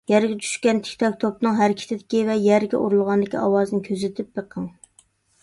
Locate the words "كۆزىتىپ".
3.91-4.35